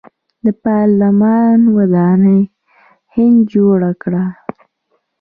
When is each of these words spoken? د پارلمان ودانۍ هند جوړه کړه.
د 0.43 0.45
پارلمان 0.65 1.59
ودانۍ 1.77 2.41
هند 3.15 3.39
جوړه 3.53 3.91
کړه. 4.01 4.25